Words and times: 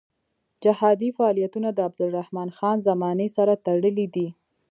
جهادي 0.63 1.09
فعالیتونه 1.17 1.69
د 1.73 1.79
عبدالرحمن 1.89 2.49
خان 2.57 2.77
زمانې 2.87 3.27
سره 3.37 3.53
تړلي 3.65 4.07
دي. 4.15 4.27